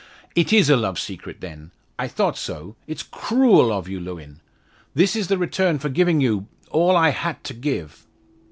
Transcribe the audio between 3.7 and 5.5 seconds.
of you, Lewin! This is the